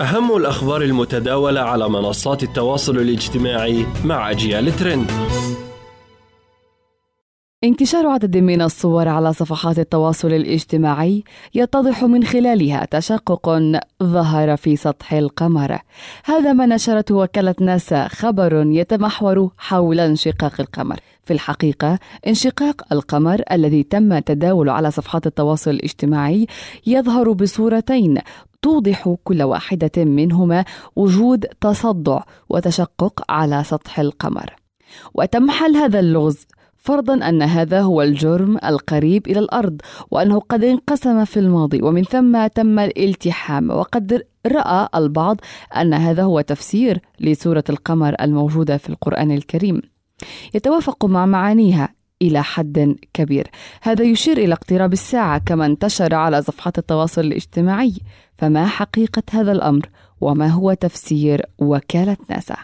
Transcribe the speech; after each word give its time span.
أهم 0.00 0.36
الأخبار 0.36 0.82
المتداولة 0.82 1.60
على 1.60 1.88
منصات 1.88 2.42
التواصل 2.42 2.96
الاجتماعي 2.96 3.86
مع 4.04 4.30
أجيال 4.30 4.76
ترند. 4.76 5.10
انتشار 7.64 8.06
عدد 8.06 8.36
من 8.36 8.62
الصور 8.62 9.08
على 9.08 9.32
صفحات 9.32 9.78
التواصل 9.78 10.32
الاجتماعي 10.32 11.24
يتضح 11.54 12.04
من 12.04 12.24
خلالها 12.24 12.84
تشقق 12.84 13.62
ظهر 14.02 14.56
في 14.56 14.76
سطح 14.76 15.12
القمر. 15.12 15.78
هذا 16.24 16.52
ما 16.52 16.66
نشرته 16.66 17.14
وكالة 17.14 17.54
ناسا 17.60 18.08
خبر 18.08 18.66
يتمحور 18.66 19.50
حول 19.58 20.00
انشقاق 20.00 20.60
القمر. 20.60 21.00
في 21.24 21.32
الحقيقة 21.32 21.98
انشقاق 22.26 22.92
القمر 22.92 23.42
الذي 23.52 23.82
تم 23.82 24.18
تداوله 24.18 24.72
على 24.72 24.90
صفحات 24.90 25.26
التواصل 25.26 25.70
الاجتماعي 25.70 26.46
يظهر 26.86 27.32
بصورتين 27.32 28.18
توضح 28.62 29.16
كل 29.24 29.42
واحدة 29.42 30.04
منهما 30.04 30.64
وجود 30.96 31.46
تصدع 31.60 32.20
وتشقق 32.48 33.24
على 33.28 33.64
سطح 33.64 34.00
القمر. 34.00 34.54
وتم 35.14 35.50
حل 35.50 35.76
هذا 35.76 36.00
اللغز 36.00 36.46
فرضا 36.76 37.28
أن 37.28 37.42
هذا 37.42 37.80
هو 37.80 38.02
الجرم 38.02 38.58
القريب 38.64 39.26
إلى 39.26 39.38
الأرض 39.38 39.80
وأنه 40.10 40.40
قد 40.40 40.64
انقسم 40.64 41.24
في 41.24 41.40
الماضي 41.40 41.82
ومن 41.82 42.04
ثم 42.04 42.46
تم 42.46 42.78
الالتحام. 42.78 43.70
وقد 43.70 44.22
رأى 44.46 44.88
البعض 44.94 45.36
أن 45.76 45.94
هذا 45.94 46.22
هو 46.22 46.40
تفسير 46.40 47.00
لسورة 47.20 47.64
القمر 47.70 48.14
الموجودة 48.20 48.76
في 48.76 48.88
القرآن 48.88 49.30
الكريم. 49.30 49.82
يتوافق 50.54 51.04
مع 51.04 51.26
معانيها. 51.26 51.99
إلى 52.22 52.42
حد 52.42 52.96
كبير. 53.14 53.50
هذا 53.82 54.04
يشير 54.04 54.38
إلى 54.38 54.52
اقتراب 54.52 54.92
الساعة 54.92 55.38
كما 55.38 55.66
انتشر 55.66 56.14
على 56.14 56.42
صفحات 56.42 56.78
التواصل 56.78 57.20
الاجتماعي. 57.20 57.94
فما 58.38 58.66
حقيقة 58.66 59.22
هذا 59.30 59.52
الأمر؟ 59.52 59.90
وما 60.20 60.48
هو 60.48 60.72
تفسير 60.72 61.46
وكالة 61.58 62.16
ناسا؟ 62.30 62.56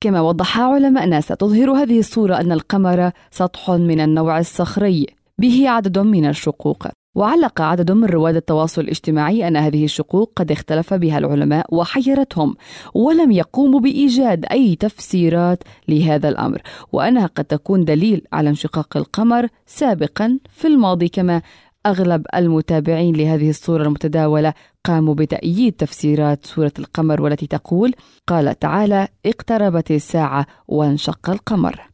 كما 0.00 0.20
وضح 0.20 0.58
علماء 0.58 1.06
ناسا 1.06 1.34
تظهر 1.34 1.70
هذه 1.70 1.98
الصورة 1.98 2.40
أن 2.40 2.52
القمر 2.52 3.10
سطح 3.30 3.70
من 3.70 4.00
النوع 4.00 4.38
الصخري. 4.38 5.06
به 5.38 5.68
عدد 5.68 5.98
من 5.98 6.28
الشقوق. 6.28 6.86
وعلق 7.14 7.60
عدد 7.60 7.92
من 7.92 8.04
رواد 8.04 8.36
التواصل 8.36 8.82
الاجتماعي 8.82 9.48
أن 9.48 9.56
هذه 9.56 9.84
الشقوق 9.84 10.32
قد 10.36 10.52
اختلف 10.52 10.94
بها 10.94 11.18
العلماء 11.18 11.74
وحيرتهم 11.74 12.54
ولم 12.94 13.30
يقوموا 13.32 13.80
بإيجاد 13.80 14.44
أي 14.50 14.76
تفسيرات 14.76 15.62
لهذا 15.88 16.28
الأمر. 16.28 16.62
وأنها 16.92 17.26
قد 17.26 17.44
تكون 17.44 17.84
دليل 17.84 18.26
على 18.32 18.50
انشقاق 18.50 18.96
القمر 18.96 19.48
سابقا 19.66 20.38
في 20.50 20.68
الماضي 20.68 21.08
كما 21.08 21.42
أغلب 21.86 22.26
المتابعين 22.34 23.16
لهذه 23.16 23.50
الصورة 23.50 23.82
المتداولة 23.82 24.54
قاموا 24.84 25.14
بتأييد 25.14 25.72
تفسيرات 25.72 26.46
سورة 26.46 26.72
القمر 26.78 27.22
والتي 27.22 27.46
تقول 27.46 27.94
قال 28.26 28.58
تعالى 28.58 29.08
اقتربت 29.26 29.90
الساعة 29.90 30.46
وانشق 30.68 31.30
القمر 31.30 31.91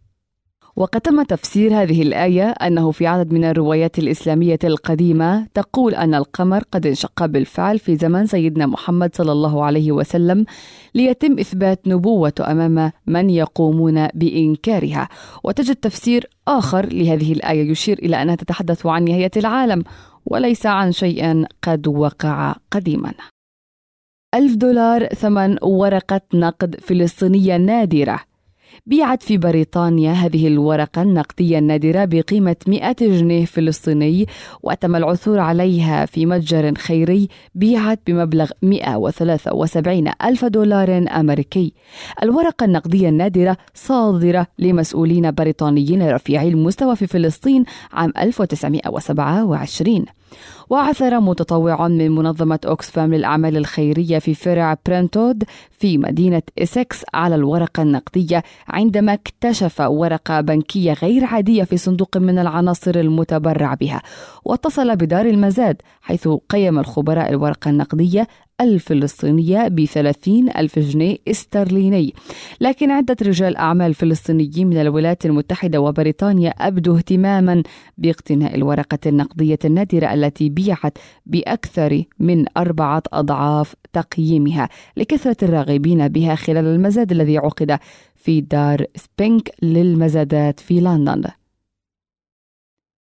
وقد 0.79 1.01
تم 1.01 1.23
تفسير 1.23 1.83
هذه 1.83 2.03
الآية 2.03 2.51
أنه 2.51 2.91
في 2.91 3.07
عدد 3.07 3.33
من 3.33 3.45
الروايات 3.45 3.98
الإسلامية 3.98 4.59
القديمة 4.65 5.47
تقول 5.55 5.95
أن 5.95 6.15
القمر 6.15 6.65
قد 6.73 6.87
انشق 6.87 7.27
بالفعل 7.27 7.79
في 7.79 7.97
زمن 7.97 8.27
سيدنا 8.27 8.67
محمد 8.67 9.15
صلى 9.15 9.33
الله 9.33 9.65
عليه 9.65 9.93
وسلم 9.93 10.45
ليتم 10.95 11.39
إثبات 11.39 11.89
نبوته 11.89 12.53
أمام 12.53 12.93
من 13.07 13.31
يقومون 13.31 14.07
بإنكارها. 14.07 15.09
وتجد 15.45 15.77
تفسير 15.77 16.31
آخر 16.48 16.87
لهذه 16.87 17.33
الآية 17.33 17.70
يشير 17.70 17.98
إلى 17.98 18.23
أنها 18.23 18.35
تتحدث 18.35 18.87
عن 18.87 19.05
نهاية 19.05 19.31
العالم 19.37 19.85
وليس 20.27 20.67
عن 20.67 20.92
شيء 20.92 21.45
قد 21.63 21.89
وقع 21.89 22.55
قديما. 22.70 23.15
ألف 24.35 24.55
دولار 24.57 25.07
ثمن 25.07 25.57
ورقة 25.63 26.20
نقد 26.35 26.77
فلسطينية 26.81 27.57
نادرة. 27.57 28.20
بيعت 28.89 29.22
في 29.22 29.39
بريطانيا 29.39 30.12
هذه 30.12 30.47
الورقة 30.47 31.03
النقدية 31.03 31.58
النادرة 31.58 32.05
بقيمة 32.05 32.57
100 32.67 32.92
جنيه 33.01 33.45
فلسطيني 33.45 34.27
وتم 34.63 34.96
العثور 34.96 35.39
عليها 35.39 36.07
في 36.07 36.27
متجر 36.27 36.74
خيري 36.74 37.29
بيعت 37.55 38.01
بمبلغ 38.07 38.51
173 38.63 40.11
ألف 40.24 40.45
دولار 40.45 41.07
أمريكي. 41.20 41.73
الورقة 42.23 42.64
النقدية 42.64 43.08
النادرة 43.08 43.57
صادرة 43.74 44.46
لمسؤولين 44.58 45.30
بريطانيين 45.30 46.08
رفيعي 46.11 46.48
المستوى 46.48 46.96
في 46.96 47.07
فلسطين 47.07 47.64
عام 47.92 48.13
1927 48.18 50.05
وعثر 50.70 51.20
متطوع 51.20 51.89
من 51.89 52.11
منظمة 52.11 52.58
أوكسفام 52.67 53.14
للأعمال 53.14 53.57
الخيرية 53.57 54.18
في 54.18 54.34
فرع 54.34 54.77
برنتود 54.86 55.45
في 55.70 55.98
مدينة 55.98 56.42
إسكس 56.58 57.05
على 57.14 57.34
الورقة 57.34 57.83
النقدية 57.83 58.42
عندما 58.78 59.12
اكتشف 59.12 59.80
ورقة 59.80 60.40
بنكية 60.40 60.92
غير 60.92 61.24
عادية 61.24 61.64
في 61.64 61.77
صندوق 61.77 62.16
من 62.16 62.39
العناصر 62.39 62.94
المتبرع 62.94 63.74
بها 63.74 64.02
واتصل 64.44 64.96
بدار 64.96 65.27
المزاد 65.27 65.83
حيث 66.02 66.28
قيم 66.28 66.78
الخبراء 66.78 67.30
الورقة 67.30 67.70
النقدية 67.70 68.28
الفلسطينية 68.61 69.69
بثلاثين 69.69 70.48
ألف 70.57 70.79
جنيه 70.79 71.17
استرليني. 71.29 72.14
لكن 72.61 72.91
عدة 72.91 73.17
رجال 73.23 73.57
أعمال 73.57 73.95
فلسطينيين 73.95 74.67
من 74.67 74.77
الولايات 74.77 75.27
المتحدة 75.27 75.80
وبريطانيا 75.80 76.51
أبدوا 76.51 76.96
اهتماما 76.96 77.63
باقتناء 77.98 78.55
الورقة 78.55 78.98
النقدية 79.07 79.58
النادرة 79.64 80.14
التي 80.14 80.48
بيعت 80.48 80.98
بأكثر 81.27 82.02
من 82.19 82.45
أربعة 82.57 83.02
أضعاف 83.13 83.74
تقييمها 83.92 84.69
لكثرة 84.96 85.36
الراغبين 85.45 86.08
بها 86.08 86.35
خلال 86.35 86.64
المزاد 86.64 87.13
الذي 87.13 87.39
عقد 87.39 87.79
في 88.14 88.40
دار 88.40 88.85
سبينك 88.96 89.51
للمزادات 89.63 90.61
في 90.61 90.80
لندن. 90.80 91.25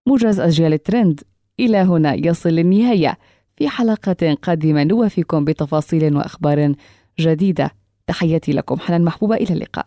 موجز 0.06 0.40
أجيال 0.40 0.72
الترند 0.72 1.20
إلى 1.60 1.76
هنا 1.76 2.14
يصل 2.14 2.50
للنهاية 2.50 3.18
في 3.56 3.68
حلقة 3.68 4.36
قادمة 4.42 4.84
نوافيكم 4.84 5.44
بتفاصيل 5.44 6.16
وأخبار 6.16 6.74
جديدة. 7.20 7.70
تحياتي 8.06 8.52
لكم 8.52 8.78
حنان 8.80 9.04
محبوبة 9.04 9.36
إلى 9.36 9.54
اللقاء. 9.54 9.86